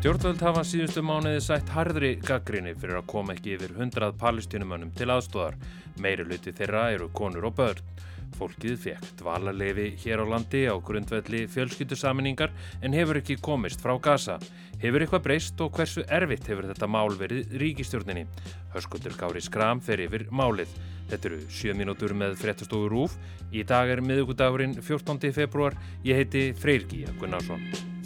[0.00, 5.10] Stjórnvöld hafa síðustu mánuði sætt harðri gaggrinni fyrir að koma ekki yfir hundrað palestínumönnum til
[5.12, 5.58] aðstóðar.
[6.00, 7.82] Meiri luti þeirra eru konur og börn.
[8.38, 12.48] Fólkið fekk dvalarlefi hér á landi á grundvelli fjölskyttusaminningar
[12.80, 14.38] en hefur ekki komist frá Gaza.
[14.80, 18.24] Hefur eitthvað breyst og hversu erfitt hefur þetta mál verið ríkistjórninni?
[18.72, 20.72] Hörskuldur Gári Skram fer yfir málið.
[21.12, 23.20] Þetta eru 7 mínútur með fréttastofu Rúf.
[23.52, 25.28] Í dag er miðugudagurinn 14.
[25.28, 25.76] februar.
[26.08, 27.99] Ég heiti Freyrki Gunnarsson.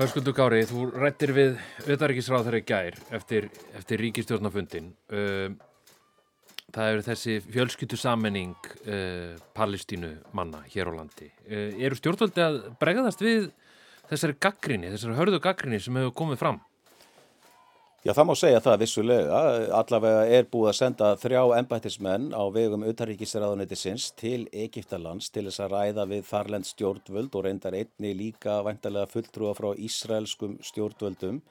[0.00, 4.86] Hörskuldur Gári, þú rættir við auðarrikisráð þeirra í gær eftir, eftir ríkistjórnafundin.
[5.12, 5.52] Uh,
[6.72, 11.28] það eru þessi fjölskyttu sammenning uh, palestínu manna hér á landi.
[11.44, 13.50] Uh, eru stjórnvöldi að bregðast við
[14.08, 16.62] þessari gaggrinni, þessari hörðu gaggrinni sem hefur komið fram?
[18.00, 19.38] Já, það má segja það vissulega.
[19.76, 25.74] Allavega er búið að senda þrjá embættismenn á vegum auðarríkisraðunættisins til Egiptalands til þess að
[25.74, 31.42] ræða við þarlend stjórnvöld og reyndar einni líka vantarlega fulltrúa frá Ísraelskum stjórnvöldum.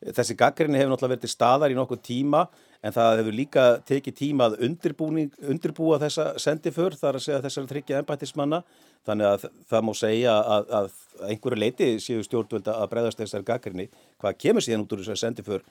[0.00, 2.46] Þessi gaggrinni hefur náttúrulega verið til staðar í nokkuð tíma
[2.80, 7.98] en það hefur líka tekið tíma að undirbúa þessa sendiför þar að segja þessari tryggja
[8.00, 8.62] ennbættismanna
[9.08, 13.86] þannig að það má segja að, að einhverju leiti séu stjórnvölda að breyðast þessari gaggrinni
[14.16, 15.68] hvað kemur síðan út úr þessari sendiför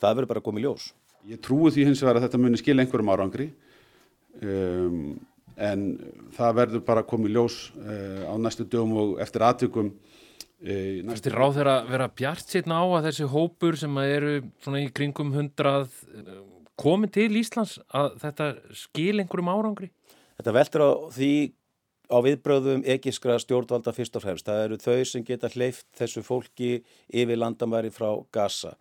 [0.00, 0.90] það verður bara komið ljós.
[1.28, 3.48] Ég trúi því hins vegar að þetta muni skilja einhverjum árangri
[4.44, 5.00] um,
[5.56, 5.88] en
[6.36, 9.94] það verður bara komið ljós uh, á næstu dögum og eftir aðtökum
[10.60, 14.82] Það er ráð þeirra að vera bjart sérna á að þessi hópur sem eru svona
[14.84, 15.94] í kringum hundrað
[16.80, 19.88] komið til Íslands að þetta skil einhverjum árangri?
[20.40, 21.32] Þetta veldur á því
[22.10, 24.48] á viðbröðum egiskra stjórnvalda fyrst og fremst.
[24.48, 26.70] Það eru þau sem geta hleyft þessu fólki
[27.08, 28.74] yfir landamæri frá Gaza.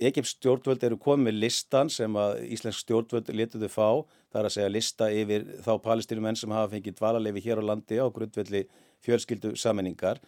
[0.00, 4.02] Egips stjórnvöld eru komið með listan sem að Íslensk stjórnvöld letuðu fá.
[4.32, 8.00] Það er að segja lista yfir þá palestinumenn sem hafa fengið dvalarlefi hér á landi
[8.00, 8.64] á grundvelli
[9.04, 10.22] fjölskyldu sammenningar.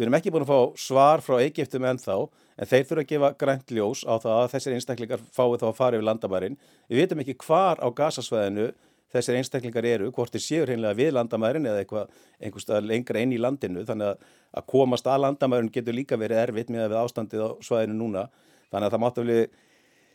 [0.00, 2.14] Við erum ekki búin að fá svar frá Egiptum ennþá
[2.56, 5.74] en þeir þurfa að gefa grænt ljós á það að þessir einstaklingar fái þá að
[5.76, 6.56] fara yfir landamærin.
[6.88, 8.70] Við veitum ekki hvar á gasasvæðinu
[9.12, 12.06] þessir einstaklingar eru, hvort þeir séu hreinlega við landamærin eða
[12.40, 14.24] einhverstað lengra inn í landinu þannig að,
[14.56, 18.28] að komast að landamærin getur líka verið erfitt með að við ástandið á svæðinu núna.
[18.72, 19.40] Þannig að það máttu vel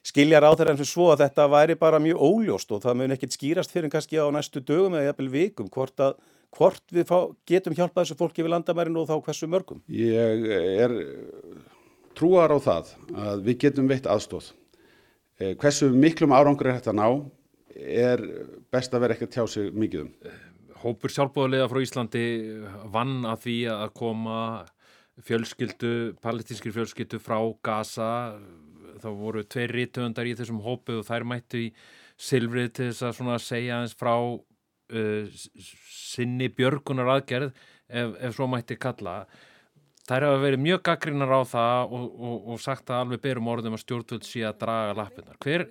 [0.05, 3.73] skilja eins og svo að þetta væri bara mjög óljóst og það mun ekkert skýrast
[3.73, 6.17] fyrir kannski á næstu dögum eða jafnvel vikum hvort að
[6.55, 7.17] hvort við fá,
[7.47, 9.81] getum hjálpað þessu fólki við landamærin og þá hversu mörgum?
[9.91, 10.93] Ég er
[12.15, 14.51] trúar á það að við getum veitt aðstóð.
[15.39, 17.07] Eh, hversu miklum árangur er þetta ná
[17.75, 18.21] er
[18.71, 20.13] best að vera ekki að tjá sig mikið um.
[20.85, 22.23] Hópur sjálfbóðulega frá Íslandi
[22.93, 24.39] vann að því að koma
[25.25, 25.91] fjölskyldu,
[26.23, 28.39] palestinskir fjölskyldu frá Gaza.
[29.01, 31.69] Þá voru tveir rítöndar í þessum hópu og þær mættu í
[32.15, 34.15] silfrið til þess að segja eins frá
[34.91, 39.23] sinni björgunar aðgerð ef, ef svo mætti kalla.
[40.05, 43.73] Þær hafa verið mjög gaggrinnar á það og, og, og sagt að alveg berum orðum
[43.73, 45.63] að stjórnvöld sé að draga lappunar hver,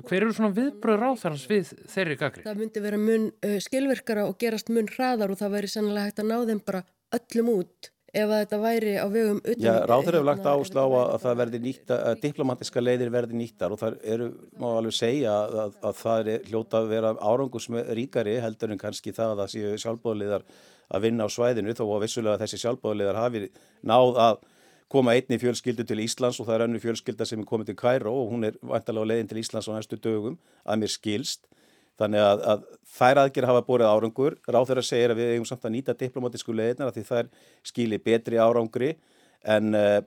[0.00, 2.48] hver eru svona viðbröð ráþarans við þeirri gaggrin?
[2.48, 6.24] Það myndi vera mun uh, skilverkara og gerast mun hraðar og það væri sannlega hægt
[6.24, 6.82] að ná þeim bara
[7.20, 7.92] öllum út
[8.22, 9.62] ef þetta væri á vegum utan...
[9.64, 13.74] Já, ráður hefur lagt áslá að, að það verði nýtt að diplomatiska leiðir verði nýttar
[13.74, 18.36] og það eru, má alveg segja að, að, að það er hljóta að vera árangusríkari
[18.44, 20.46] heldur en kannski það að það séu sjálfbóðliðar
[20.88, 23.44] að vinna á svæðinu þó að vissulega þessi sjálfbóðliðar hafi
[23.86, 24.40] náð að
[24.88, 28.14] koma einni fjölskyldu til Íslands og það er önnu fjölskylda sem er komið til Kæró
[28.22, 31.44] og hún er vantalega á leiðin til Íslands á næstu dögum að mér skilst
[31.98, 32.66] Þannig að, að
[32.98, 34.36] þær aðgerð hafa borið árangur.
[34.46, 37.32] Ráð þeirra segir að við eigum samt að nýta diplomatísku leiðinar að því þær
[37.66, 38.92] skili betri árangri
[39.48, 39.98] en uh,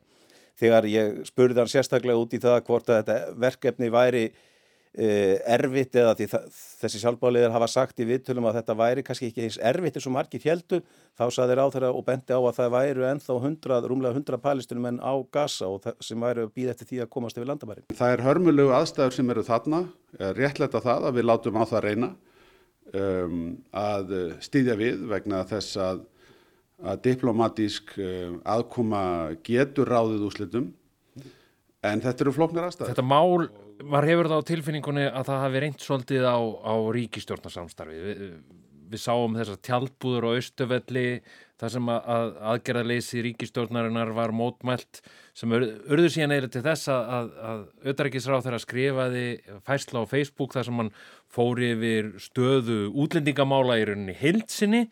[0.60, 4.24] þegar ég spurði hann sérstaklega út í það hvort að þetta verkefni væri
[4.92, 6.26] erfitt eða því
[6.82, 10.16] þessi sjálfbáliðar hafa sagt í viðtölum að þetta væri kannski ekki eins erfitt eins og
[10.18, 10.82] margir heldu
[11.16, 14.90] þá saði ráð þeirra og bendi á að það væru ennþá 100, rúmlega 100 palestinum
[14.90, 17.86] en á Gaza og sem væru að býða eftir því að komast yfir landamæri.
[17.96, 19.82] Það er hörmulegu aðstæður sem eru þarna,
[20.36, 22.12] réttleita það að við látum á það reyna
[22.92, 23.42] um,
[23.72, 24.14] að
[24.44, 26.04] stýðja við vegna þess að,
[26.84, 29.04] að diplomatísk um, aðkoma
[29.48, 30.72] getur ráðið úslitum
[31.82, 32.92] en þetta eru flóknar aðstæður.
[32.92, 33.48] Þetta mál
[33.90, 38.02] var hefur það á tilfinningunni að það hafi reynd svolítið á, á ríkistjórnarsamstarfi.
[38.08, 38.26] Við,
[38.92, 41.06] við sáum þessar tjaldbúður og austufelli
[41.62, 45.00] þar sem að, að aðgerðarleysi ríkistjórnarinnar var mótmælt
[45.38, 49.26] sem urður síðan eða til þess að, að, að auðarikisráð þeirra skrifaði
[49.70, 50.92] fæsla á Facebook þar sem hann
[51.32, 54.86] fóri yfir stöðu útlendingamála í rauninni hildsinni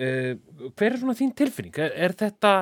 [0.00, 0.38] Uh,
[0.78, 1.74] hver er svona þín tilfinning?
[1.82, 2.52] Er, er þetta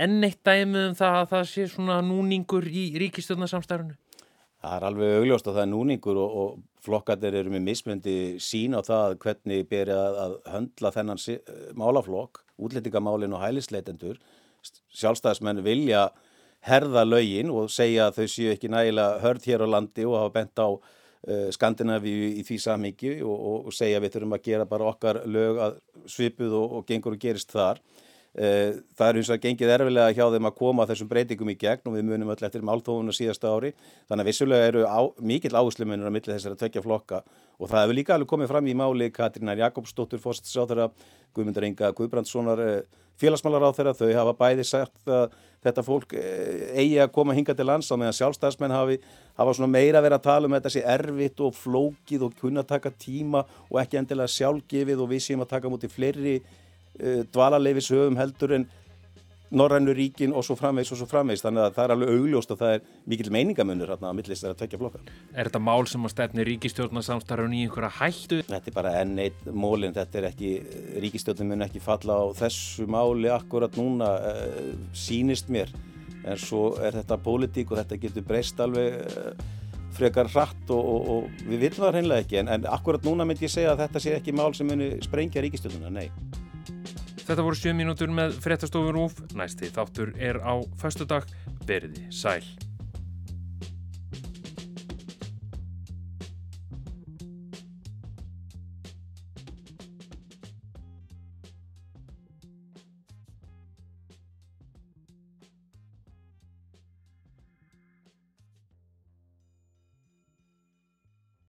[0.00, 3.96] enn eitt dæmið um það að það sé svona núningur í ríkistjórnarsamstærunu?
[4.64, 8.72] Það er alveg augljóst að það er núningur og, og flokkarnir eru með mismöndi sín
[8.72, 11.36] á það hvernig beri að, að höndla þennan sí,
[11.76, 14.20] málaflokk, útlendingamálin og hælisleitendur.
[14.96, 16.06] Sjálfstæðismenn vilja
[16.64, 20.32] herða lögin og segja að þau séu ekki nægilega hörð hér á landi og hafa
[20.38, 24.68] bent á uh, Skandinavíu í því samíki og, og, og segja við þurfum að gera
[24.70, 25.76] bara okkar lög að
[26.08, 27.82] svipuð og gengur og gerist þar.
[28.34, 31.54] Uh, það er eins og að gengið erfilega hjá þeim að koma þessum breytingum í
[31.60, 33.70] gegn og við munum öll eftir máltófuna síðasta ári.
[34.08, 37.22] Þannig að vissulega eru á, mikill áherslumunir á milli þessara tvekja flokka
[37.60, 40.88] og það hefur líka alveg komið fram í máli Katrínar Jakobsdóttur, fórsettisáþurra,
[41.30, 43.94] Guðmundur Inga Guðbrandssonar, uh, félagsmálar á þeirra.
[44.02, 48.18] Þau hafa bæði sagt að þetta fólk eigi að koma hinga til lands á meðan
[48.18, 48.98] sjálfstæðsmenn hafi,
[49.38, 52.90] hafa svona meira verið að tala um þetta sé erfitt og flókið og kunna taka
[52.90, 56.36] tíma og ekki endilega sjálfgefið og við séum að taka mútið fleiri
[57.34, 58.66] dvalarleifis höfum heldur en
[59.54, 62.62] Norrænu ríkin og svo framvegs og svo framvegs þannig að það er alveg augljóst að
[62.62, 65.12] það er mikil meiningamunur hérna að millist þeirra tvekja flokkar.
[65.30, 68.40] Er þetta mál sem að stefni ríkistjórnarsamstarfun í einhverja hættu?
[68.48, 70.52] Þetta er bara enn eitt mólinn, þetta er ekki,
[71.04, 75.70] ríkistjórnum mun ekki falla á þessu máli akkurat núna, uh, sínist mér
[76.24, 79.50] en svo er þetta pólitík og þetta getur breyst alveg uh,
[79.94, 83.46] frekar hratt og, og, og við vitum það hreinlega ekki en, en akkurat núna myndi
[83.46, 86.08] ég segja að þetta sé ekki mál sem muni sprengja ríkistjórnuna, nei.
[87.24, 89.18] Þetta voru 7 mínútur með fréttastofur úf.
[89.36, 91.28] Næsti þáttur er á föstudag.
[91.64, 92.44] Verði sæl.